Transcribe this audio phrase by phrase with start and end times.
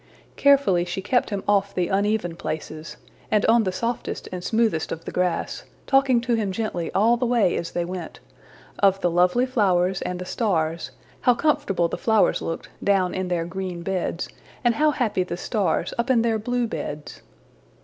[0.35, 2.97] Carefully she kept him off the uneven places,
[3.29, 7.25] and on the softest and smoothest of the grass, talking to him gently all the
[7.27, 8.19] way as they went
[8.79, 10.89] of the lovely flowers and the stars
[11.21, 14.27] how comfortable the flowers looked, down in their green beds,
[14.63, 17.21] and how happy the stars up in their blue beds!